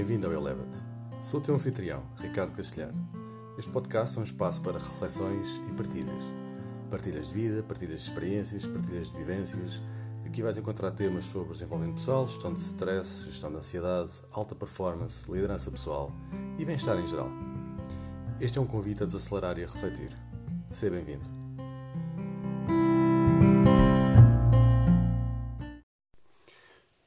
Bem-vindo 0.00 0.26
ao 0.26 0.32
Elevate. 0.32 0.78
Sou 1.20 1.40
o 1.40 1.42
teu 1.42 1.54
anfitrião, 1.54 2.02
Ricardo 2.16 2.54
Castelhano. 2.54 3.06
Este 3.58 3.70
podcast 3.70 4.16
é 4.16 4.20
um 4.22 4.24
espaço 4.24 4.62
para 4.62 4.78
reflexões 4.78 5.60
e 5.68 5.72
partilhas. 5.74 6.24
Partilhas 6.90 7.28
de 7.28 7.34
vida, 7.34 7.62
partilhas 7.62 8.00
de 8.00 8.08
experiências, 8.08 8.66
partilhas 8.66 9.10
de 9.10 9.18
vivências. 9.18 9.82
Aqui 10.24 10.40
vais 10.40 10.56
encontrar 10.56 10.92
temas 10.92 11.24
sobre 11.24 11.52
desenvolvimento 11.52 11.96
pessoal, 11.96 12.26
gestão 12.26 12.54
de 12.54 12.60
stress, 12.60 13.26
gestão 13.26 13.50
de 13.50 13.58
ansiedade, 13.58 14.22
alta 14.32 14.54
performance, 14.54 15.30
liderança 15.30 15.70
pessoal 15.70 16.10
e 16.58 16.64
bem-estar 16.64 16.98
em 16.98 17.06
geral. 17.06 17.28
Este 18.40 18.58
é 18.58 18.62
um 18.62 18.66
convite 18.66 19.02
a 19.02 19.06
desacelerar 19.06 19.58
e 19.58 19.64
a 19.64 19.66
refletir. 19.66 20.14
Seja 20.70 20.96
bem-vindo. 20.96 21.28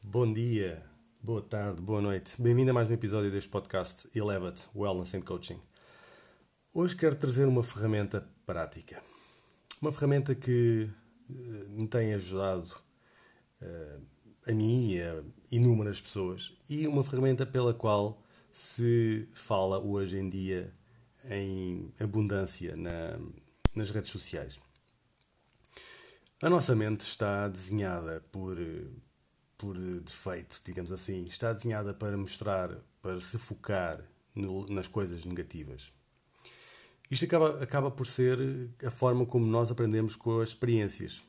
Bom 0.04 0.32
dia, 0.32 0.93
boa 1.24 1.42
tarde, 1.42 1.82
boa 1.82 2.02
noite. 2.02 2.34
Bem-vindo 2.38 2.72
a 2.72 2.74
mais 2.74 2.90
um 2.90 2.94
episódio 2.94 3.32
deste 3.32 3.50
podcast 3.50 4.10
Elevate 4.14 4.68
Wellness 4.76 5.14
and 5.14 5.22
Coaching. 5.22 5.58
Hoje 6.74 6.98
quero 6.98 7.16
trazer 7.16 7.46
uma 7.46 7.64
ferramenta 7.64 8.28
prática. 8.46 9.02
Uma 9.82 9.90
ferramenta 9.94 10.36
que 10.36 10.90
uh, 11.30 11.70
me 11.70 11.88
tem 11.88 12.14
ajudado 12.14 12.76
uh, 13.62 14.02
a 14.46 14.52
mim 14.52 14.92
e 14.92 15.02
a 15.02 15.24
inúmeras 15.50 16.02
pessoas 16.02 16.52
e 16.68 16.86
uma 16.86 17.06
ferramenta 17.06 17.46
pela 17.46 17.74
qual 17.74 18.22
se 18.52 19.26
fala 19.34 19.80
hoje 19.80 20.20
em 20.20 20.30
dia 20.30 20.74
em 21.30 21.90
abundância 22.02 22.76
na, 22.76 23.18
nas 23.74 23.90
redes 23.92 24.12
sociais. 24.12 24.60
A 26.42 26.50
nossa 26.50 26.76
mente 26.76 27.00
está 27.00 27.48
desenhada 27.48 28.22
por, 28.30 28.58
por 29.64 29.78
defeito, 29.78 30.60
digamos 30.66 30.92
assim. 30.92 31.26
Está 31.26 31.54
desenhada 31.54 31.94
para 31.94 32.18
mostrar, 32.18 32.70
para 33.02 33.22
se 33.22 33.38
focar 33.38 34.02
no, 34.36 34.68
nas 34.68 34.90
coisas 34.90 35.24
negativas. 35.24 35.90
Isto 37.10 37.24
acaba, 37.24 37.64
acaba 37.64 37.90
por 37.90 38.06
ser 38.06 38.38
a 38.86 38.92
forma 38.92 39.26
como 39.26 39.46
nós 39.46 39.72
aprendemos 39.72 40.18
com 40.18 40.42
as 40.42 40.50
experiências. 40.50 41.24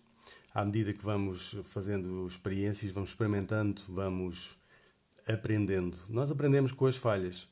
À 0.53 0.65
medida 0.65 0.93
que 0.93 1.05
vamos 1.05 1.55
fazendo 1.67 2.27
experiências, 2.27 2.91
vamos 2.91 3.11
experimentando, 3.11 3.83
vamos 3.89 4.57
aprendendo. 5.29 5.97
Nós 6.09 6.29
aprendemos 6.29 6.73
com 6.73 6.87
as 6.87 6.97
falhas. 6.97 7.47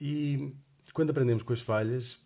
E 0.00 0.54
quando 0.92 1.10
aprendemos 1.10 1.42
com 1.42 1.52
as 1.52 1.60
falhas, 1.60 2.20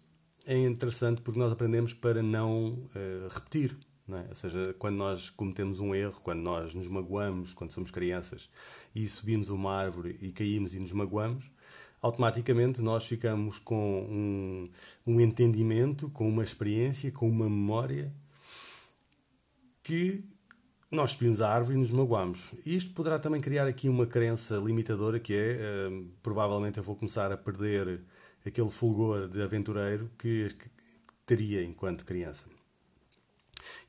é 0.45 0.59
interessante 0.59 1.23
porque 1.23 1.41
nós 1.41 1.51
aprendemos 1.51 1.95
para 1.95 2.23
não 2.23 2.69
uh, 2.95 3.29
repetir. 3.33 3.75
É? 4.09 4.29
Ou 4.29 4.35
seja, 4.37 4.75
quando 4.79 4.97
nós 4.97 5.31
cometemos 5.31 5.81
um 5.81 5.95
erro, 5.95 6.21
quando 6.23 6.41
nós 6.41 6.73
nos 6.75 6.87
magoamos, 6.87 7.53
quando 7.53 7.73
somos 7.73 7.91
crianças 7.91 8.49
e 8.95 9.09
subimos 9.09 9.49
uma 9.49 9.73
árvore 9.73 10.17
e 10.21 10.31
caímos 10.31 10.75
e 10.75 10.79
nos 10.79 10.93
magoamos, 10.93 11.51
automaticamente 12.01 12.81
nós 12.81 13.05
ficamos 13.05 13.59
com 13.59 14.03
um, 14.09 14.71
um 15.07 15.21
entendimento, 15.21 16.09
com 16.11 16.29
uma 16.29 16.45
experiência, 16.45 17.11
com 17.11 17.29
uma 17.29 17.47
memória 17.47 18.13
que 19.83 20.25
nós 20.91 21.13
subimos 21.13 21.41
a 21.43 21.53
árvore 21.53 21.77
e 21.77 21.81
nos 21.81 21.91
magoamos. 21.91 22.53
Isto 22.65 22.95
poderá 22.95 23.19
também 23.19 23.41
criar 23.41 23.67
aqui 23.67 23.89
uma 23.89 24.07
crença 24.07 24.57
limitadora 24.57 25.19
que 25.19 25.35
é, 25.35 25.89
uh, 25.89 26.09
provavelmente 26.23 26.79
eu 26.79 26.85
vou 26.85 26.95
começar 26.95 27.33
a 27.33 27.37
perder 27.37 28.01
aquele 28.45 28.71
fulgor 28.71 29.29
de 29.29 29.43
aventureiro 29.43 30.09
que 30.17 30.49
teria 31.27 31.65
enquanto 31.65 32.05
criança. 32.05 32.56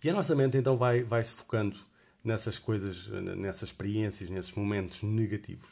E 0.03 0.09
a 0.09 0.13
nossa 0.13 0.35
mente 0.35 0.57
então 0.57 0.77
vai, 0.77 1.03
vai 1.03 1.23
se 1.23 1.31
focando 1.31 1.77
nessas 2.23 2.59
coisas, 2.59 3.07
nessas 3.07 3.69
experiências, 3.69 4.29
nesses 4.29 4.53
momentos 4.53 5.01
negativos. 5.03 5.69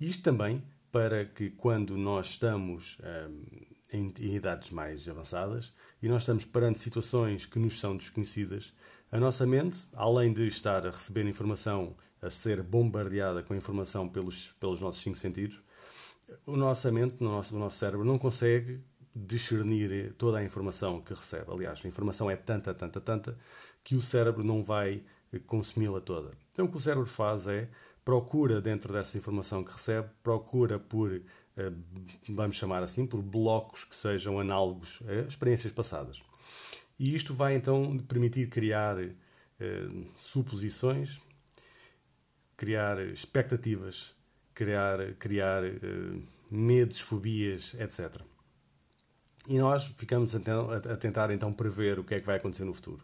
Isto 0.00 0.22
também 0.22 0.62
para 0.90 1.24
que 1.24 1.50
quando 1.50 1.96
nós 1.96 2.28
estamos 2.28 2.98
hum, 3.00 3.44
em, 3.92 4.12
em 4.20 4.34
idades 4.34 4.70
mais 4.70 5.08
avançadas 5.08 5.72
e 6.02 6.08
nós 6.08 6.22
estamos 6.22 6.44
perante 6.44 6.80
situações 6.80 7.46
que 7.46 7.58
nos 7.58 7.78
são 7.78 7.96
desconhecidas, 7.96 8.72
a 9.10 9.18
nossa 9.18 9.46
mente, 9.46 9.86
além 9.94 10.32
de 10.32 10.46
estar 10.46 10.86
a 10.86 10.90
receber 10.90 11.26
informação, 11.26 11.94
a 12.20 12.30
ser 12.30 12.62
bombardeada 12.62 13.42
com 13.42 13.54
informação 13.54 14.08
pelos, 14.08 14.52
pelos 14.58 14.80
nossos 14.80 15.02
cinco 15.02 15.18
sentidos, 15.18 15.60
o 16.46 16.56
nossa 16.56 16.90
mente, 16.90 17.16
o 17.20 17.24
nosso, 17.24 17.54
o 17.54 17.58
nosso 17.58 17.78
cérebro, 17.78 18.06
não 18.06 18.18
consegue 18.18 18.80
discernir 19.14 20.14
toda 20.14 20.38
a 20.38 20.44
informação 20.44 21.00
que 21.00 21.12
recebe. 21.12 21.50
Aliás, 21.50 21.80
a 21.84 21.88
informação 21.88 22.30
é 22.30 22.36
tanta, 22.36 22.72
tanta, 22.74 23.00
tanta, 23.00 23.38
que 23.84 23.94
o 23.94 24.02
cérebro 24.02 24.42
não 24.44 24.62
vai 24.62 25.02
consumi-la 25.46 26.00
toda. 26.00 26.30
Então, 26.52 26.66
o 26.66 26.68
que 26.70 26.76
o 26.76 26.80
cérebro 26.80 27.06
faz 27.06 27.46
é 27.46 27.68
procura 28.04 28.60
dentro 28.60 28.92
dessa 28.92 29.16
informação 29.16 29.62
que 29.62 29.72
recebe, 29.72 30.08
procura 30.22 30.78
por, 30.78 31.12
eh, 31.56 31.72
vamos 32.28 32.56
chamar 32.56 32.82
assim, 32.82 33.06
por 33.06 33.22
blocos 33.22 33.84
que 33.84 33.94
sejam 33.94 34.40
análogos 34.40 35.00
a 35.06 35.28
experiências 35.28 35.72
passadas. 35.72 36.20
E 36.98 37.14
isto 37.14 37.32
vai 37.32 37.54
então 37.54 37.98
permitir 37.98 38.48
criar 38.48 38.98
eh, 38.98 39.14
suposições, 40.16 41.20
criar 42.56 42.98
expectativas 43.06 44.14
criar, 44.54 45.14
criar 45.18 45.64
uh, 45.64 46.22
medos, 46.50 47.00
fobias, 47.00 47.74
etc. 47.74 48.20
E 49.48 49.58
nós 49.58 49.86
ficamos 49.96 50.34
a, 50.34 50.96
tentar 50.96 51.30
então 51.30 51.52
prever 51.52 51.98
o 51.98 52.04
que 52.04 52.14
é 52.14 52.20
que 52.20 52.26
vai 52.26 52.36
acontecer 52.36 52.64
no 52.64 52.74
futuro. 52.74 53.02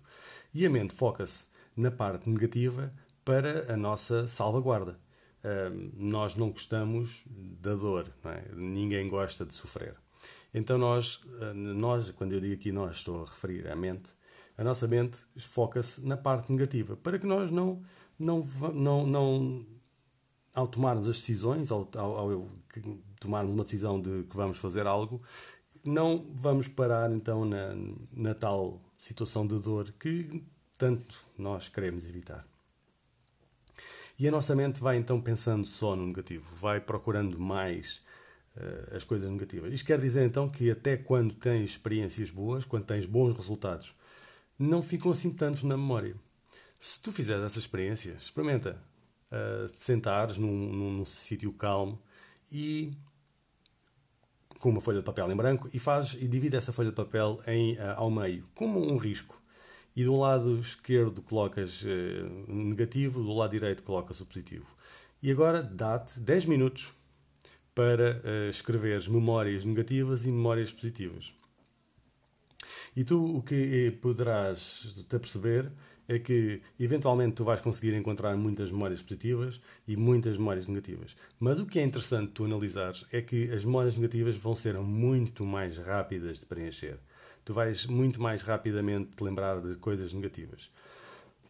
E 0.54 0.65
a 0.65 0.71
mente 0.71 0.94
foca-se 0.94 1.47
na 1.76 1.91
parte 1.91 2.28
negativa 2.28 2.93
para 3.25 3.72
a 3.72 3.76
nossa 3.76 4.26
salvaguarda. 4.28 4.98
Uh, 5.38 5.93
nós 5.97 6.34
não 6.34 6.50
gostamos 6.50 7.22
da 7.27 7.75
dor, 7.75 8.12
é? 8.25 8.53
ninguém 8.54 9.09
gosta 9.09 9.44
de 9.47 9.54
sofrer. 9.54 9.94
Então 10.53 10.78
nós, 10.78 11.16
uh, 11.41 11.54
nós, 11.54 12.10
quando 12.10 12.32
eu 12.32 12.41
digo 12.41 12.54
aqui 12.54 12.72
nós, 12.72 12.97
estou 12.97 13.22
a 13.22 13.25
referir 13.25 13.69
à 13.69 13.77
mente, 13.77 14.12
a 14.56 14.65
nossa 14.65 14.88
mente 14.88 15.16
foca-se 15.38 16.04
na 16.04 16.16
parte 16.16 16.50
negativa, 16.50 16.97
para 16.97 17.19
que 17.19 17.27
nós 17.27 17.50
não, 17.50 17.81
não, 18.19 18.44
não, 18.75 19.06
não 19.06 19.66
ao 20.53 20.66
tomarmos 20.66 21.06
as 21.06 21.21
decisões, 21.21 21.71
ao, 21.71 21.88
ao, 21.94 22.19
ao, 22.19 22.50
tomarmos 23.21 23.54
uma 23.54 23.62
decisão 23.62 24.00
de 24.00 24.25
que 24.25 24.37
vamos 24.37 24.59
fazer 24.59 24.87
algo, 24.87 25.22
não 25.88 26.25
vamos 26.34 26.69
parar 26.69 27.10
então 27.10 27.44
na, 27.44 27.75
na 28.12 28.34
tal 28.34 28.78
situação 28.99 29.47
de 29.47 29.59
dor 29.59 29.93
que 29.99 30.44
tanto 30.76 31.25
nós 31.37 31.69
queremos 31.69 32.06
evitar. 32.06 32.47
E 34.19 34.27
a 34.27 34.31
nossa 34.31 34.54
mente 34.54 34.81
vai 34.81 34.97
então 34.97 35.21
pensando 35.21 35.66
só 35.66 35.94
no 35.94 36.06
negativo, 36.06 36.44
vai 36.56 36.81
procurando 36.81 37.38
mais 37.38 38.03
uh, 38.56 38.97
as 38.97 39.04
coisas 39.04 39.31
negativas. 39.31 39.72
Isto 39.72 39.87
quer 39.87 40.00
dizer 40.00 40.27
então 40.27 40.48
que 40.48 40.71
até 40.71 40.97
quando 40.97 41.34
tens 41.34 41.71
experiências 41.71 42.31
boas, 42.31 42.65
quando 42.65 42.84
tens 42.84 43.06
bons 43.06 43.32
resultados, 43.32 43.94
não 44.59 44.82
ficam 44.82 45.12
assim 45.12 45.31
tanto 45.31 45.66
na 45.66 45.77
memória. 45.77 46.16
Se 46.81 47.00
tu 47.00 47.12
fizeres 47.12 47.44
essa 47.44 47.59
experiência, 47.59 48.16
experimenta 48.21 48.77
uh, 49.31 49.69
sentares 49.77 50.37
num, 50.37 50.72
num, 50.72 50.93
num 50.98 51.04
sítio 51.04 51.53
calmo 51.53 52.00
e 52.50 52.93
com 54.59 54.71
uma 54.71 54.81
folha 54.81 54.99
de 54.99 55.05
papel 55.05 55.31
em 55.31 55.37
branco 55.37 55.69
e 55.73 55.79
faz 55.79 56.17
e 56.19 56.27
divide 56.27 56.57
essa 56.57 56.73
folha 56.73 56.91
de 56.91 56.97
papel 56.97 57.41
em, 57.47 57.75
uh, 57.75 57.95
ao 57.97 58.11
meio, 58.11 58.45
como 58.55 58.81
um 58.81 58.97
risco. 58.97 59.41
E 59.97 60.05
do 60.05 60.17
lado 60.17 60.59
esquerdo 60.59 61.23
colocas 61.23 61.83
uh, 61.83 61.87
negativo, 62.53 63.23
do 63.23 63.33
lado 63.33 63.51
direito 63.51 63.83
colocas 63.83 64.21
o 64.21 64.27
positivo. 64.27 64.67
E 65.23 65.31
agora 65.31 65.63
dá-te 65.63 66.21
10 66.21 66.47
minutos 66.47 66.93
para 67.75 68.21
uh, 68.25 68.51
escreveres 68.51 69.09
memórias 69.09 69.65
negativas 69.65 70.25
e 70.25 70.27
memórias 70.29 70.73
positivas. 70.73 71.33
E 72.97 73.05
tu 73.05 73.37
o 73.37 73.43
que 73.43 73.93
poderás 74.03 75.05
te 75.09 75.19
perceber 75.19 75.71
é 76.09 76.19
que 76.19 76.63
eventualmente 76.81 77.34
tu 77.34 77.45
vais 77.45 77.60
conseguir 77.60 77.95
encontrar 77.95 78.34
muitas 78.37 78.72
memórias 78.72 79.03
positivas 79.03 79.60
e 79.87 79.95
muitas 79.95 80.39
memórias 80.39 80.66
negativas. 80.66 81.15
Mas 81.39 81.60
o 81.60 81.66
que 81.66 81.78
é 81.78 81.84
interessante 81.84 82.33
tu 82.33 82.47
analisares 82.47 83.05
é 83.13 83.21
que 83.21 83.53
as 83.53 83.65
memórias 83.65 83.95
negativas 83.95 84.37
vão 84.37 84.57
ser 84.57 84.78
muito 84.78 85.45
mais 85.45 85.77
rápidas 85.77 86.39
de 86.39 86.47
preencher. 86.47 86.99
Tu 87.45 87.53
vais 87.53 87.87
muito 87.87 88.22
mais 88.22 88.41
rapidamente 88.41 89.10
te 89.15 89.22
lembrar 89.22 89.60
de 89.60 89.75
coisas 89.77 90.13
negativas. 90.13 90.71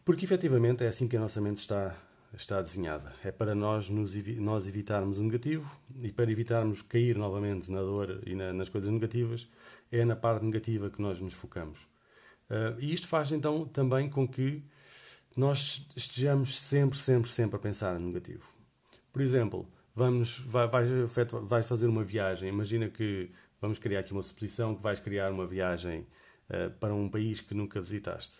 Porque 0.03 0.25
efetivamente 0.25 0.83
é 0.83 0.87
assim 0.87 1.07
que 1.07 1.15
a 1.15 1.19
nossa 1.19 1.39
mente 1.39 1.57
está, 1.57 1.95
está 2.33 2.61
desenhada. 2.61 3.13
É 3.23 3.31
para 3.31 3.55
nós, 3.55 3.89
nos, 3.89 4.13
nós 4.39 4.67
evitarmos 4.67 5.19
o 5.19 5.23
negativo 5.23 5.69
e 6.01 6.11
para 6.11 6.29
evitarmos 6.29 6.81
cair 6.81 7.17
novamente 7.17 7.71
na 7.71 7.79
dor 7.79 8.21
e 8.25 8.35
na, 8.35 8.51
nas 8.51 8.67
coisas 8.67 8.89
negativas, 8.89 9.47
é 9.91 10.03
na 10.03 10.15
parte 10.15 10.43
negativa 10.43 10.89
que 10.89 11.01
nós 11.01 11.21
nos 11.21 11.33
focamos. 11.33 11.79
Uh, 12.49 12.79
e 12.79 12.93
isto 12.93 13.07
faz 13.07 13.31
então 13.31 13.65
também 13.65 14.09
com 14.09 14.27
que 14.27 14.63
nós 15.37 15.87
estejamos 15.95 16.59
sempre, 16.59 16.97
sempre, 16.97 17.29
sempre 17.29 17.55
a 17.55 17.59
pensar 17.59 17.99
no 17.99 18.07
negativo. 18.07 18.51
Por 19.13 19.21
exemplo, 19.21 19.67
vamos, 19.95 20.39
vai, 20.39 20.67
vais, 20.67 20.89
vais 21.43 21.65
fazer 21.65 21.87
uma 21.87 22.03
viagem. 22.03 22.49
Imagina 22.49 22.89
que 22.89 23.29
vamos 23.61 23.79
criar 23.79 23.99
aqui 23.99 24.11
uma 24.11 24.23
suposição 24.23 24.75
que 24.75 24.81
vais 24.81 24.99
criar 24.99 25.31
uma 25.31 25.45
viagem 25.45 26.07
uh, 26.49 26.71
para 26.79 26.93
um 26.93 27.07
país 27.09 27.41
que 27.41 27.53
nunca 27.53 27.79
visitaste. 27.79 28.37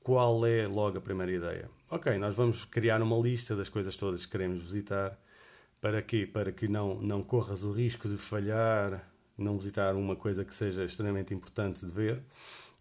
Qual 0.00 0.44
é 0.44 0.66
logo 0.66 0.98
a 0.98 1.00
primeira 1.00 1.32
ideia? 1.32 1.70
Ok, 1.90 2.18
nós 2.18 2.34
vamos 2.34 2.64
criar 2.64 3.00
uma 3.00 3.16
lista 3.16 3.54
das 3.54 3.68
coisas 3.68 3.96
todas 3.96 4.26
que 4.26 4.32
queremos 4.32 4.64
visitar 4.64 5.16
Para 5.80 6.02
quê? 6.02 6.26
Para 6.26 6.52
que 6.52 6.68
não, 6.68 7.00
não 7.00 7.22
corras 7.22 7.62
o 7.62 7.72
risco 7.72 8.08
de 8.08 8.16
falhar, 8.16 9.08
não 9.36 9.58
visitar 9.58 9.94
uma 9.94 10.16
coisa 10.16 10.44
que 10.44 10.54
seja 10.54 10.84
extremamente 10.84 11.34
importante 11.34 11.84
de 11.84 11.90
ver 11.90 12.22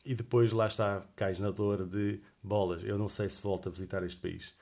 e 0.03 0.15
depois 0.15 0.51
lá 0.51 0.68
está, 0.68 1.03
cais 1.15 1.39
na 1.39 1.51
dor 1.51 1.86
de 1.86 2.19
bolas. 2.44 2.83
Eu 2.83 2.98
não 2.98 3.07
sei 3.07 3.30
se 3.30 3.42
volto 3.42 3.69
a 3.69 3.71
visitar 3.71 4.03
este 4.03 4.19
país. 4.19 4.53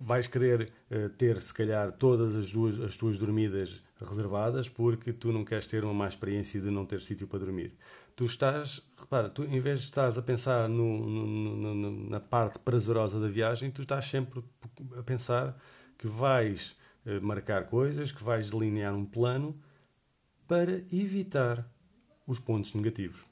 Vais 0.00 0.26
querer 0.26 0.72
uh, 0.90 1.08
ter, 1.10 1.40
se 1.40 1.52
calhar, 1.52 1.92
todas 1.92 2.34
as, 2.34 2.50
duas, 2.52 2.80
as 2.80 2.96
tuas 2.96 3.18
dormidas 3.18 3.82
reservadas 4.00 4.68
porque 4.68 5.12
tu 5.12 5.32
não 5.32 5.44
queres 5.44 5.66
ter 5.66 5.84
uma 5.84 5.94
má 5.94 6.08
experiência 6.08 6.60
de 6.60 6.70
não 6.70 6.84
ter 6.84 7.00
sítio 7.00 7.26
para 7.26 7.40
dormir. 7.40 7.76
Tu 8.16 8.24
estás, 8.24 8.82
repara, 8.98 9.28
tu 9.28 9.44
em 9.44 9.60
vez 9.60 9.80
de 9.80 9.86
estás 9.86 10.18
a 10.18 10.22
pensar 10.22 10.68
no, 10.68 11.06
no, 11.06 11.74
no, 11.74 12.10
na 12.10 12.20
parte 12.20 12.58
prazerosa 12.58 13.20
da 13.20 13.28
viagem, 13.28 13.70
tu 13.70 13.82
estás 13.82 14.06
sempre 14.06 14.42
a 14.98 15.02
pensar 15.02 15.56
que 15.96 16.06
vais 16.06 16.76
uh, 17.06 17.24
marcar 17.24 17.68
coisas, 17.68 18.12
que 18.12 18.22
vais 18.22 18.50
delinear 18.50 18.94
um 18.94 19.04
plano 19.04 19.58
para 20.46 20.72
evitar 20.92 21.66
os 22.26 22.38
pontos 22.38 22.74
negativos. 22.74 23.31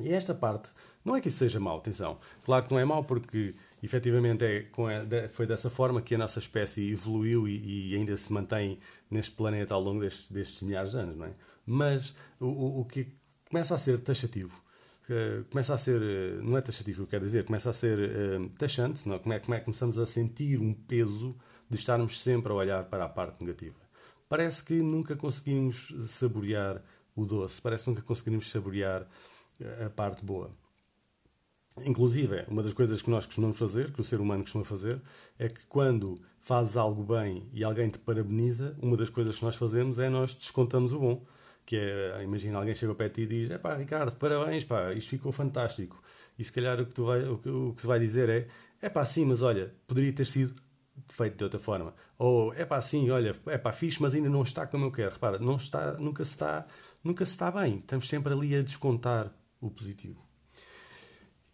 E 0.00 0.12
esta 0.12 0.34
parte, 0.34 0.70
não 1.04 1.14
é 1.16 1.20
que 1.20 1.28
isso 1.28 1.38
seja 1.38 1.60
mau, 1.60 1.78
atenção. 1.78 2.18
Claro 2.44 2.64
que 2.64 2.72
não 2.72 2.78
é 2.78 2.84
mau 2.84 3.04
porque 3.04 3.54
efetivamente 3.82 4.44
é, 4.44 5.28
foi 5.28 5.46
dessa 5.46 5.70
forma 5.70 6.00
que 6.00 6.14
a 6.14 6.18
nossa 6.18 6.38
espécie 6.38 6.90
evoluiu 6.90 7.46
e, 7.46 7.92
e 7.92 7.94
ainda 7.94 8.16
se 8.16 8.32
mantém 8.32 8.78
neste 9.10 9.32
planeta 9.32 9.74
ao 9.74 9.80
longo 9.80 10.00
destes, 10.00 10.30
destes 10.30 10.62
milhares 10.62 10.92
de 10.92 10.98
anos, 10.98 11.16
não 11.16 11.26
é? 11.26 11.34
Mas 11.66 12.14
o, 12.40 12.80
o, 12.80 12.84
que 12.84 13.08
começa 13.48 13.74
a 13.74 13.78
ser 13.78 14.00
taxativo, 14.00 14.62
começa 15.50 15.74
a 15.74 15.78
ser, 15.78 16.00
eh, 16.02 16.42
não 16.42 16.56
é 16.58 16.60
taxativo 16.60 17.02
o 17.02 17.06
que 17.06 17.08
eu 17.08 17.10
quero 17.18 17.24
dizer, 17.24 17.44
começa 17.44 17.70
a 17.70 17.72
ser 17.72 17.98
uh, 17.98 18.48
taxante, 18.58 19.06
não? 19.08 19.16
É? 19.16 19.18
Como, 19.18 19.32
é, 19.32 19.38
como 19.38 19.54
é 19.54 19.58
que 19.58 19.64
começamos 19.64 19.98
a 19.98 20.06
sentir 20.06 20.60
um 20.60 20.74
peso 20.74 21.36
de 21.68 21.76
estarmos 21.76 22.20
sempre 22.20 22.52
a 22.52 22.54
olhar 22.54 22.84
para 22.84 23.04
a 23.04 23.08
parte 23.08 23.42
negativa. 23.42 23.76
Parece 24.28 24.64
que 24.64 24.74
nunca 24.74 25.16
conseguimos 25.16 25.94
saborear 26.08 26.82
o 27.14 27.24
doce, 27.24 27.60
parece 27.60 27.84
que 27.84 27.90
nunca 27.90 28.02
conseguimos 28.02 28.50
saborear 28.50 29.06
a 29.84 29.90
parte 29.90 30.24
boa. 30.24 30.50
Inclusive, 31.78 32.44
uma 32.48 32.62
das 32.62 32.72
coisas 32.72 33.02
que 33.02 33.10
nós 33.10 33.26
costumamos 33.26 33.58
fazer, 33.58 33.92
que 33.92 34.00
o 34.00 34.04
ser 34.04 34.20
humano 34.20 34.42
costuma 34.42 34.64
fazer, 34.64 35.00
é 35.38 35.48
que 35.48 35.66
quando 35.66 36.14
fazes 36.40 36.76
algo 36.76 37.02
bem 37.02 37.48
e 37.52 37.64
alguém 37.64 37.88
te 37.88 37.98
parabeniza, 37.98 38.76
uma 38.80 38.96
das 38.96 39.10
coisas 39.10 39.36
que 39.36 39.44
nós 39.44 39.56
fazemos 39.56 39.98
é 39.98 40.08
nós 40.08 40.34
descontamos 40.34 40.92
o 40.92 40.98
bom. 41.00 41.26
Que 41.66 41.76
é, 41.76 42.22
imagina, 42.22 42.58
alguém 42.58 42.74
chega 42.74 42.92
ao 42.92 42.96
pé 42.96 43.08
de 43.08 43.14
ti 43.14 43.22
e 43.22 43.26
diz: 43.26 43.50
é 43.50 43.58
pá, 43.58 43.74
Ricardo, 43.74 44.12
parabéns, 44.16 44.64
pá, 44.64 44.92
isto 44.92 45.10
ficou 45.10 45.32
fantástico. 45.32 46.00
E 46.38 46.44
se 46.44 46.52
calhar 46.52 46.80
o 46.80 46.86
que, 46.86 46.94
tu 46.94 47.06
vai, 47.06 47.24
o 47.26 47.38
que, 47.38 47.48
o 47.48 47.72
que 47.74 47.80
se 47.80 47.86
vai 47.86 47.98
dizer 47.98 48.28
é: 48.28 48.46
é 48.80 48.88
pá, 48.88 49.04
sim, 49.04 49.24
mas 49.24 49.42
olha, 49.42 49.74
poderia 49.86 50.12
ter 50.12 50.26
sido 50.26 50.54
feito 51.08 51.36
de 51.38 51.44
outra 51.44 51.58
forma. 51.58 51.94
Ou 52.18 52.52
é 52.54 52.64
pá, 52.64 52.80
sim, 52.82 53.10
olha, 53.10 53.34
é 53.46 53.58
pá, 53.58 53.72
fixe, 53.72 54.00
mas 54.00 54.14
ainda 54.14 54.28
não 54.28 54.42
está 54.42 54.66
como 54.66 54.84
eu 54.84 54.92
quero. 54.92 55.12
Repara, 55.12 55.38
não 55.38 55.56
está, 55.56 55.94
nunca 55.94 56.24
se 56.24 56.32
está, 56.32 56.66
nunca 57.02 57.24
se 57.24 57.32
está 57.32 57.50
bem. 57.50 57.78
Estamos 57.78 58.08
sempre 58.08 58.32
ali 58.32 58.54
a 58.54 58.62
descontar 58.62 59.32
o 59.66 59.70
positivo. 59.70 60.20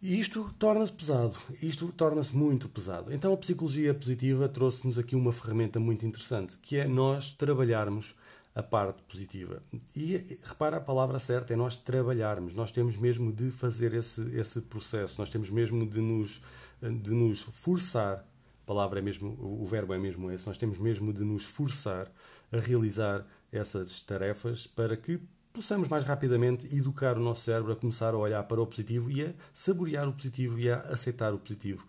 E 0.01 0.19
isto 0.19 0.51
torna-se 0.57 0.91
pesado, 0.91 1.37
isto 1.61 1.91
torna-se 1.91 2.35
muito 2.35 2.67
pesado. 2.67 3.13
Então 3.13 3.31
a 3.33 3.37
psicologia 3.37 3.93
positiva 3.93 4.49
trouxe-nos 4.49 4.97
aqui 4.97 5.15
uma 5.15 5.31
ferramenta 5.31 5.79
muito 5.79 6.05
interessante, 6.05 6.57
que 6.57 6.77
é 6.77 6.87
nós 6.87 7.33
trabalharmos 7.33 8.15
a 8.55 8.63
parte 8.63 9.01
positiva. 9.03 9.61
E 9.95 10.39
repara, 10.43 10.77
a 10.77 10.81
palavra 10.81 11.19
certa 11.19 11.53
é 11.53 11.55
nós 11.55 11.77
trabalharmos, 11.77 12.55
nós 12.55 12.71
temos 12.71 12.97
mesmo 12.97 13.31
de 13.31 13.51
fazer 13.51 13.93
esse, 13.93 14.21
esse 14.35 14.59
processo, 14.61 15.15
nós 15.19 15.29
temos 15.29 15.51
mesmo 15.51 15.87
de 15.87 16.01
nos, 16.01 16.41
de 16.81 17.11
nos 17.11 17.41
forçar, 17.41 18.25
a 18.63 18.65
palavra 18.65 18.99
é 18.99 19.01
mesmo, 19.01 19.37
o 19.39 19.65
verbo 19.65 19.93
é 19.93 19.99
mesmo 19.99 20.31
esse, 20.31 20.47
nós 20.47 20.57
temos 20.57 20.79
mesmo 20.79 21.13
de 21.13 21.23
nos 21.23 21.45
forçar 21.45 22.11
a 22.51 22.57
realizar 22.57 23.25
essas 23.51 24.01
tarefas 24.01 24.65
para 24.65 24.97
que 24.97 25.19
possamos 25.53 25.87
mais 25.87 26.03
rapidamente 26.03 26.65
educar 26.75 27.17
o 27.17 27.21
nosso 27.21 27.43
cérebro 27.43 27.73
a 27.73 27.75
começar 27.75 28.13
a 28.13 28.17
olhar 28.17 28.43
para 28.43 28.61
o 28.61 28.67
positivo 28.67 29.11
e 29.11 29.23
a 29.23 29.33
saborear 29.53 30.07
o 30.07 30.13
positivo 30.13 30.59
e 30.59 30.69
a 30.69 30.79
aceitar 30.79 31.33
o 31.33 31.39
positivo. 31.39 31.85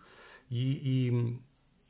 E, 0.49 1.39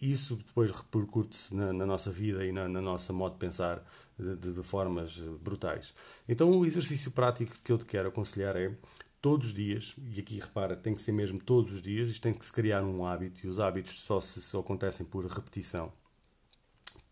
e 0.01 0.11
isso 0.11 0.35
depois 0.35 0.71
repercute-se 0.71 1.55
na, 1.55 1.71
na, 1.71 1.85
nossa 1.85 2.11
vida 2.11 2.45
e 2.45 2.51
na, 2.51 2.67
na 2.67 2.81
nossa 2.81 3.13
modo 3.13 3.33
de 3.33 3.39
pensar 3.39 3.83
de, 4.17 4.53
de, 4.53 4.63
formas 4.63 5.17
brutais. 5.41 5.93
Então, 6.27 6.51
o 6.51 6.65
exercício 6.65 7.11
prático 7.11 7.55
que 7.63 7.71
eu 7.71 7.77
te 7.77 7.85
quero 7.85 8.09
aconselhar 8.09 8.55
é 8.55 8.75
todos 9.21 9.47
os 9.47 9.53
dias, 9.53 9.95
e 9.97 10.19
aqui 10.19 10.39
repara, 10.39 10.75
tem 10.75 10.93
que 10.93 11.01
ser 11.01 11.13
mesmo 11.13 11.39
todos 11.39 11.73
os 11.73 11.81
dias, 11.81 12.09
isto 12.09 12.21
tem 12.21 12.33
que 12.33 12.45
se 12.45 12.51
criar 12.51 12.83
um 12.83 13.05
hábito, 13.05 13.45
e 13.45 13.47
os 13.47 13.59
hábitos 13.59 14.01
só, 14.01 14.19
se, 14.19 14.41
só 14.41 14.59
acontecem 14.59 15.05
por 15.05 15.25
repetição. 15.25 15.93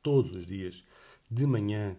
Todos 0.04 0.36
os 0.36 0.46
dias, 0.46 0.84
de 1.30 1.46
manhã, 1.48 1.96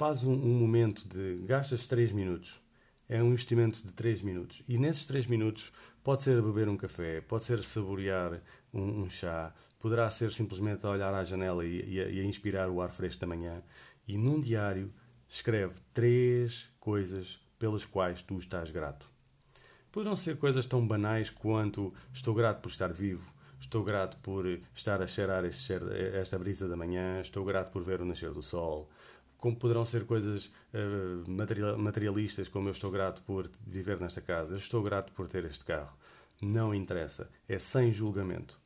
faz 0.00 0.24
um, 0.24 0.32
um 0.32 0.54
momento 0.54 1.06
de. 1.06 1.42
gastas 1.44 1.86
3 1.86 2.10
minutos. 2.12 2.58
É 3.06 3.22
um 3.22 3.32
investimento 3.32 3.86
de 3.86 3.92
3 3.92 4.22
minutos. 4.22 4.62
E 4.66 4.78
nesses 4.78 5.06
3 5.06 5.26
minutos 5.26 5.70
pode 6.02 6.22
ser 6.22 6.38
a 6.38 6.40
beber 6.40 6.70
um 6.70 6.76
café, 6.76 7.20
pode 7.20 7.44
ser 7.44 7.58
a 7.58 7.62
saborear 7.62 8.40
um, 8.72 9.02
um 9.02 9.10
chá, 9.10 9.52
poderá 9.78 10.10
ser 10.10 10.32
simplesmente 10.32 10.86
a 10.86 10.88
olhar 10.88 11.12
à 11.12 11.22
janela 11.22 11.66
e, 11.66 11.96
e, 11.96 12.00
a, 12.00 12.08
e 12.08 12.18
a 12.18 12.24
inspirar 12.24 12.70
o 12.70 12.80
ar 12.80 12.90
fresco 12.90 13.20
da 13.20 13.26
manhã. 13.26 13.62
E 14.08 14.16
num 14.16 14.40
diário 14.40 14.90
escreve 15.28 15.74
três 15.92 16.70
coisas 16.80 17.38
pelas 17.58 17.84
quais 17.84 18.22
tu 18.22 18.38
estás 18.38 18.70
grato. 18.70 19.06
Poderão 19.92 20.16
ser 20.16 20.38
coisas 20.38 20.64
tão 20.64 20.86
banais 20.86 21.28
quanto 21.28 21.92
estou 22.10 22.34
grato 22.34 22.62
por 22.62 22.70
estar 22.70 22.90
vivo, 22.90 23.30
estou 23.60 23.84
grato 23.84 24.16
por 24.22 24.46
estar 24.74 25.02
a 25.02 25.06
cheirar 25.06 25.44
este, 25.44 25.74
esta 26.14 26.38
brisa 26.38 26.66
da 26.66 26.76
manhã, 26.76 27.20
estou 27.20 27.44
grato 27.44 27.70
por 27.70 27.82
ver 27.82 28.00
o 28.00 28.06
nascer 28.06 28.30
do 28.30 28.40
sol, 28.40 28.88
como 29.40 29.56
poderão 29.56 29.84
ser 29.84 30.04
coisas 30.04 30.46
uh, 30.74 31.78
materialistas, 31.78 32.46
como 32.48 32.68
eu 32.68 32.72
estou 32.72 32.90
grato 32.90 33.22
por 33.22 33.50
viver 33.66 33.98
nesta 33.98 34.20
casa, 34.20 34.52
eu 34.52 34.58
estou 34.58 34.82
grato 34.82 35.12
por 35.12 35.26
ter 35.26 35.44
este 35.44 35.64
carro. 35.64 35.96
Não 36.40 36.74
interessa. 36.74 37.28
É 37.48 37.58
sem 37.58 37.92
julgamento. 37.92 38.60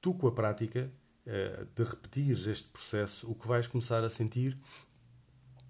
Tu, 0.00 0.12
com 0.14 0.26
a 0.26 0.32
prática 0.32 0.90
uh, 1.26 1.66
de 1.74 1.82
repetires 1.82 2.46
este 2.46 2.68
processo, 2.68 3.30
o 3.30 3.34
que 3.34 3.46
vais 3.46 3.66
começar 3.66 4.04
a 4.04 4.10
sentir 4.10 4.58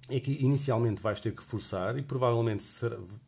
é 0.08 0.19
que 0.19 0.32
inicialmente 0.43 1.00
vais 1.00 1.20
ter 1.20 1.34
que 1.34 1.43
forçar 1.43 1.96
e 1.96 2.02
provavelmente 2.02 2.64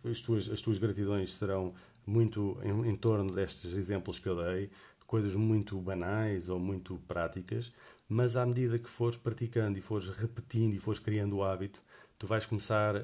as, 0.09 0.21
tuas, 0.21 0.49
as 0.49 0.61
tuas 0.61 0.79
gratidões 0.79 1.35
serão 1.35 1.75
muito 2.07 2.59
em, 2.63 2.91
em 2.91 2.97
torno 2.97 3.33
destes 3.33 3.75
exemplos 3.75 4.19
que 4.19 4.29
eu 4.29 4.37
dei, 4.37 4.71
coisas 5.07 5.35
muito 5.35 5.81
banais 5.81 6.49
ou 6.49 6.59
muito 6.59 6.99
práticas, 7.07 7.73
mas 8.09 8.37
à 8.37 8.45
medida 8.45 8.79
que 8.79 8.89
fores 8.89 9.17
praticando 9.17 9.79
e 9.79 9.81
fores 9.81 10.09
repetindo 10.09 10.75
e 10.75 10.79
fores 10.79 11.01
criando 11.01 11.37
o 11.37 11.45
hábito, 11.45 11.83
tu 12.19 12.27
vais 12.27 12.47
começar 12.47 12.97
a, 12.97 13.01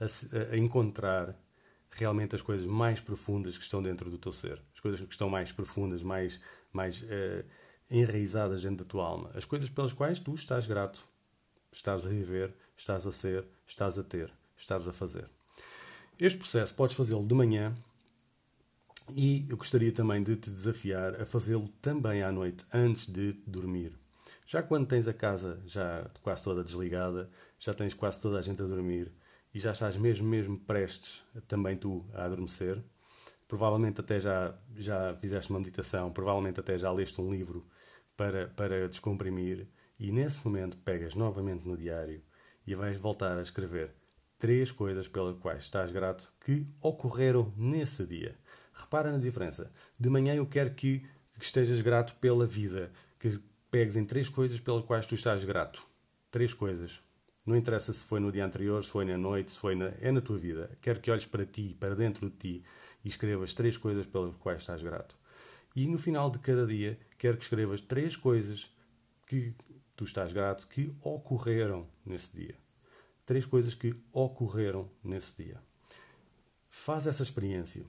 a, 0.00 0.52
a, 0.52 0.56
encontrar 0.56 1.38
realmente 1.90 2.34
as 2.34 2.42
coisas 2.42 2.66
mais 2.66 3.00
profundas 3.00 3.56
que 3.56 3.64
estão 3.64 3.82
dentro 3.82 4.10
do 4.10 4.18
teu 4.18 4.32
ser, 4.32 4.60
as 4.74 4.80
coisas 4.80 5.00
que 5.00 5.12
estão 5.12 5.28
mais 5.28 5.52
profundas, 5.52 6.02
mais, 6.02 6.40
mais 6.72 7.02
uh, 7.02 7.44
enraizadas 7.90 8.62
dentro 8.62 8.84
da 8.84 8.84
tua 8.84 9.06
alma, 9.06 9.30
as 9.34 9.44
coisas 9.44 9.68
pelas 9.70 9.92
quais 9.92 10.20
tu 10.20 10.34
estás 10.34 10.66
grato, 10.66 11.06
estás 11.72 12.04
a 12.04 12.08
viver, 12.08 12.54
estás 12.76 13.06
a 13.06 13.12
ser, 13.12 13.46
estás 13.66 13.98
a 13.98 14.02
ter, 14.02 14.32
estás 14.56 14.86
a 14.86 14.92
fazer. 14.92 15.30
Este 16.18 16.38
processo 16.38 16.74
podes 16.74 16.96
fazê-lo 16.96 17.26
de 17.26 17.34
manhã 17.34 17.74
e 19.14 19.46
eu 19.48 19.56
gostaria 19.56 19.92
também 19.92 20.22
de 20.22 20.36
te 20.36 20.50
desafiar 20.50 21.20
a 21.20 21.26
fazê-lo 21.26 21.68
também 21.80 22.22
à 22.22 22.32
noite, 22.32 22.64
antes 22.72 23.06
de 23.06 23.32
dormir. 23.46 23.92
Já 24.46 24.62
quando 24.62 24.86
tens 24.86 25.08
a 25.08 25.12
casa 25.12 25.60
já 25.66 26.08
quase 26.22 26.44
toda 26.44 26.62
desligada, 26.62 27.28
já 27.58 27.74
tens 27.74 27.94
quase 27.94 28.20
toda 28.20 28.38
a 28.38 28.42
gente 28.42 28.62
a 28.62 28.66
dormir 28.66 29.10
e 29.52 29.58
já 29.58 29.72
estás 29.72 29.96
mesmo, 29.96 30.26
mesmo 30.28 30.56
prestes 30.56 31.20
também 31.48 31.76
tu 31.76 32.08
a 32.14 32.24
adormecer, 32.24 32.80
provavelmente 33.48 34.00
até 34.00 34.20
já, 34.20 34.56
já 34.76 35.16
fizeste 35.16 35.50
uma 35.50 35.58
meditação, 35.58 36.12
provavelmente 36.12 36.60
até 36.60 36.78
já 36.78 36.92
leste 36.92 37.20
um 37.20 37.28
livro 37.28 37.66
para, 38.16 38.46
para 38.48 38.88
descomprimir 38.88 39.66
e 39.98 40.12
nesse 40.12 40.44
momento 40.46 40.76
pegas 40.78 41.16
novamente 41.16 41.66
no 41.66 41.76
diário 41.76 42.22
e 42.64 42.72
vais 42.74 42.96
voltar 42.96 43.36
a 43.36 43.42
escrever 43.42 43.94
três 44.38 44.70
coisas 44.70 45.08
pelas 45.08 45.36
quais 45.38 45.64
estás 45.64 45.90
grato 45.90 46.32
que 46.40 46.64
ocorreram 46.80 47.52
nesse 47.56 48.06
dia. 48.06 48.36
Repara 48.72 49.10
na 49.10 49.18
diferença. 49.18 49.72
De 49.98 50.08
manhã 50.08 50.34
eu 50.34 50.46
quero 50.46 50.72
que, 50.74 51.00
que 51.36 51.44
estejas 51.44 51.80
grato 51.80 52.14
pela 52.16 52.46
vida, 52.46 52.92
que 53.18 53.40
pegues 53.70 53.96
em 53.96 54.04
três 54.04 54.28
coisas 54.28 54.60
pelas 54.60 54.84
quais 54.84 55.06
tu 55.06 55.14
estás 55.14 55.44
grato. 55.44 55.82
Três 56.30 56.52
coisas. 56.54 57.00
Não 57.44 57.56
interessa 57.56 57.92
se 57.92 58.04
foi 58.04 58.18
no 58.18 58.32
dia 58.32 58.44
anterior, 58.44 58.84
se 58.84 58.90
foi 58.90 59.04
na 59.04 59.16
noite, 59.16 59.52
se 59.52 59.58
foi 59.58 59.74
na... 59.74 59.92
É 60.00 60.10
na 60.10 60.20
tua 60.20 60.36
vida. 60.36 60.76
Quero 60.80 61.00
que 61.00 61.10
olhes 61.10 61.26
para 61.26 61.46
ti, 61.46 61.76
para 61.78 61.94
dentro 61.94 62.28
de 62.28 62.36
ti 62.36 62.64
e 63.04 63.08
escrevas 63.08 63.54
três 63.54 63.76
coisas 63.76 64.04
pelas 64.04 64.34
quais 64.36 64.60
estás 64.60 64.82
grato. 64.82 65.16
E 65.74 65.86
no 65.86 65.98
final 65.98 66.30
de 66.30 66.38
cada 66.38 66.66
dia, 66.66 66.98
quero 67.18 67.36
que 67.36 67.44
escrevas 67.44 67.80
três 67.80 68.16
coisas 68.16 68.68
que 69.26 69.54
tu 69.94 70.04
estás 70.04 70.32
grato 70.32 70.66
que 70.66 70.92
ocorreram 71.02 71.86
nesse 72.04 72.34
dia. 72.34 72.54
Três 73.24 73.44
coisas 73.44 73.74
que 73.74 73.94
ocorreram 74.12 74.90
nesse 75.04 75.32
dia. 75.36 75.60
Faz 76.68 77.06
essa 77.06 77.22
experiência. 77.22 77.84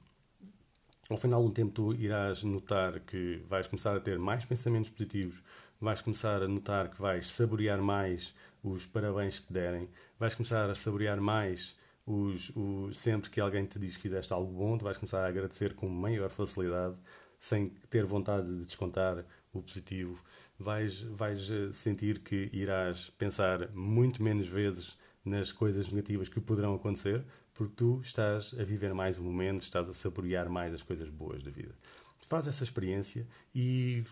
Ao 1.10 1.18
final 1.18 1.42
de 1.42 1.48
um 1.48 1.52
tempo, 1.52 1.72
tu 1.72 1.94
irás 1.94 2.44
notar 2.44 3.00
que 3.00 3.42
vais 3.48 3.68
começar 3.68 3.96
a 3.96 4.00
ter 4.00 4.20
mais 4.20 4.44
pensamentos 4.46 4.90
positivos, 4.90 5.42
vais 5.80 6.02
começar 6.02 6.42
a 6.42 6.48
notar 6.48 6.90
que 6.90 7.02
vais 7.02 7.28
saborear 7.28 7.82
mais 7.82 8.34
os 8.64 8.86
parabéns 8.86 9.40
que 9.40 9.48
te 9.48 9.54
derem, 9.54 9.90
vais 10.20 10.36
começar 10.36 10.70
a 10.70 10.76
saborear 10.76 11.22
mais 11.22 11.76
os, 12.06 12.50
os, 12.56 12.98
sempre 12.98 13.30
que 13.30 13.42
alguém 13.42 13.66
te 13.66 13.78
diz 13.78 13.96
que 13.96 14.04
fizeste 14.04 14.32
algo 14.32 14.52
bom, 14.52 14.78
tu 14.78 14.86
vais 14.86 14.98
começar 14.98 15.24
a 15.24 15.28
agradecer 15.28 15.76
com 15.76 15.90
maior 15.90 16.30
facilidade, 16.30 16.96
sem 17.40 17.70
ter 17.90 18.06
vontade 18.06 18.48
de 18.48 18.66
descontar 18.66 19.26
o 19.54 19.62
positivo. 19.62 20.24
Vais, 20.58 21.02
vais 21.02 21.52
eh, 21.52 21.72
sentir 21.74 22.20
que 22.20 22.50
irás 22.52 23.12
pensar 23.12 23.70
muito 23.74 24.24
menos 24.24 24.48
vezes 24.48 24.98
nas 25.24 25.52
coisas 25.52 25.90
negativas 25.90 26.30
que 26.30 26.40
poderão 26.40 26.74
acontecer, 26.74 27.24
porque 27.54 27.74
tu 27.76 28.02
estás 28.02 28.56
a 28.58 28.64
viver 28.64 28.94
mais 28.94 29.20
o 29.20 29.24
momento, 29.24 29.62
estás 29.62 29.90
a 29.90 29.94
saborear 29.94 30.50
mais 30.50 30.74
as 30.74 30.82
coisas 30.82 31.10
boas 31.10 31.44
da 31.44 31.52
vida. 31.52 31.76
Faz 32.20 32.48
essa 32.48 32.64
experiência 32.64 33.28
e 33.54 34.04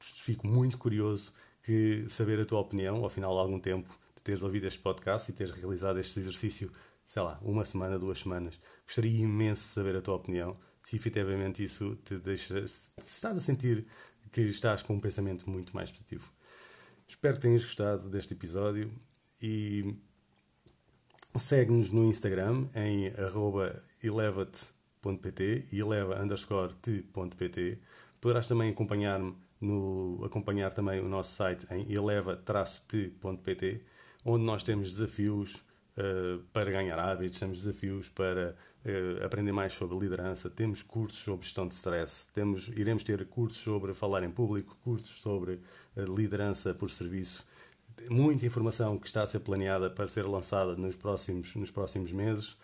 fico 0.00 0.46
muito 0.46 0.78
curioso 0.78 1.32
que 1.62 2.06
saber 2.08 2.40
a 2.40 2.46
tua 2.46 2.60
opinião 2.60 3.02
ao 3.02 3.08
final 3.08 3.32
de 3.32 3.40
algum 3.40 3.60
tempo 3.60 3.88
de 4.16 4.22
teres 4.22 4.42
ouvido 4.42 4.66
este 4.66 4.80
podcast 4.80 5.30
e 5.30 5.34
teres 5.34 5.54
realizado 5.54 5.98
este 5.98 6.18
exercício, 6.18 6.72
sei 7.06 7.22
lá, 7.22 7.38
uma 7.42 7.64
semana, 7.64 7.98
duas 7.98 8.20
semanas. 8.20 8.58
Gostaria 8.86 9.20
imenso 9.20 9.62
de 9.62 9.68
saber 9.68 9.96
a 9.96 10.00
tua 10.00 10.14
opinião, 10.14 10.56
se 10.86 10.96
efetivamente 10.96 11.62
isso 11.62 11.96
te 12.04 12.16
deixa, 12.18 12.66
se 12.66 12.80
estás 12.98 13.36
a 13.36 13.40
sentir 13.40 13.86
que 14.32 14.42
estás 14.42 14.82
com 14.82 14.94
um 14.94 15.00
pensamento 15.00 15.48
muito 15.48 15.74
mais 15.74 15.90
positivo. 15.90 16.30
Espero 17.06 17.36
que 17.36 17.42
tenhas 17.42 17.62
gostado 17.62 18.08
deste 18.08 18.34
episódio 18.34 18.90
e 19.40 19.94
segue-nos 21.38 21.90
no 21.90 22.04
Instagram 22.04 22.66
em 22.74 23.12
elevate.pt 24.02 25.68
e 25.72 25.80
eleva 25.80 26.22
underscore 26.22 26.74
t.pt. 26.82 27.78
Poderás 28.20 28.46
também 28.46 28.70
acompanhar-me 28.70 29.34
no, 29.60 30.22
acompanhar 30.24 30.72
também 30.72 31.00
o 31.00 31.08
nosso 31.08 31.34
site 31.34 31.66
em 31.70 31.92
eleva-t.pt, 31.92 33.80
onde 34.24 34.44
nós 34.44 34.62
temos 34.62 34.92
desafios 34.92 35.54
uh, 35.54 36.38
para 36.52 36.70
ganhar 36.70 36.98
hábitos, 36.98 37.38
temos 37.38 37.58
desafios 37.62 38.08
para 38.08 38.54
uh, 38.84 39.24
aprender 39.24 39.52
mais 39.52 39.72
sobre 39.72 39.98
liderança, 39.98 40.48
temos 40.48 40.82
cursos 40.82 41.18
sobre 41.18 41.44
gestão 41.44 41.66
de 41.66 41.74
stress, 41.74 42.28
temos, 42.32 42.68
iremos 42.68 43.02
ter 43.02 43.24
cursos 43.26 43.58
sobre 43.58 43.94
falar 43.94 44.22
em 44.22 44.30
público, 44.30 44.76
cursos 44.82 45.20
sobre 45.20 45.54
uh, 45.96 46.14
liderança 46.16 46.72
por 46.74 46.90
serviço, 46.90 47.44
muita 48.08 48.46
informação 48.46 48.98
que 48.98 49.06
está 49.06 49.22
a 49.22 49.26
ser 49.26 49.40
planeada 49.40 49.90
para 49.90 50.06
ser 50.08 50.24
lançada 50.26 50.76
nos 50.76 50.94
próximos, 50.94 51.54
nos 51.56 51.70
próximos 51.70 52.12
meses. 52.12 52.56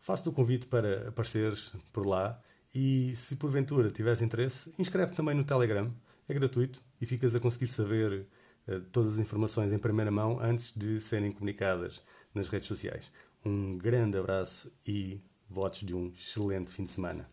Faço-te 0.00 0.28
o 0.28 0.32
convite 0.32 0.66
para 0.66 1.08
apareceres 1.08 1.72
por 1.92 2.06
lá 2.06 2.38
e 2.74 3.14
se 3.16 3.36
porventura 3.36 3.90
tiveres 3.90 4.20
interesse, 4.20 4.72
inscreve-te 4.78 5.16
também 5.16 5.34
no 5.34 5.44
Telegram, 5.44 5.90
é 6.28 6.34
gratuito 6.34 6.82
e 7.00 7.06
ficas 7.06 7.34
a 7.34 7.40
conseguir 7.40 7.68
saber 7.68 8.26
uh, 8.68 8.80
todas 8.92 9.14
as 9.14 9.18
informações 9.18 9.72
em 9.72 9.78
primeira 9.78 10.10
mão 10.10 10.38
antes 10.40 10.72
de 10.74 11.00
serem 11.00 11.32
comunicadas 11.32 12.02
nas 12.34 12.48
redes 12.48 12.68
sociais. 12.68 13.10
Um 13.44 13.76
grande 13.76 14.18
abraço 14.18 14.72
e 14.86 15.20
votos 15.48 15.80
de 15.80 15.94
um 15.94 16.12
excelente 16.16 16.72
fim 16.72 16.84
de 16.84 16.92
semana. 16.92 17.28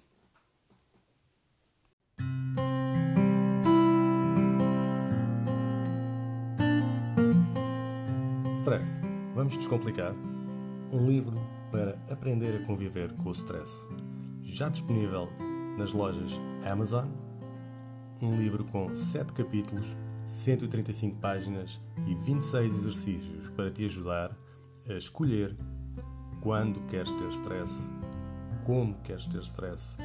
Stress. 8.53 9.01
Vamos 9.33 9.57
descomplicar. 9.57 10.13
Um 10.91 11.07
livro 11.07 11.39
para 11.71 11.97
aprender 12.11 12.61
a 12.61 12.65
conviver 12.65 13.11
com 13.15 13.29
o 13.29 13.31
stress 13.31 13.71
já 14.43 14.69
disponível 14.69 15.29
nas 15.77 15.93
lojas 15.93 16.31
Amazon. 16.65 17.30
Um 18.21 18.37
livro 18.37 18.63
com 18.65 18.93
7 18.95 19.33
capítulos, 19.33 19.87
135 20.27 21.17
páginas 21.17 21.81
e 22.05 22.13
26 22.13 22.75
exercícios 22.75 23.49
para 23.55 23.71
te 23.71 23.83
ajudar 23.85 24.37
a 24.87 24.93
escolher 24.93 25.57
quando 26.39 26.79
queres 26.87 27.09
ter 27.11 27.29
stress, 27.29 27.89
como 28.63 28.93
queres 29.01 29.25
ter 29.25 29.41
stress 29.41 29.97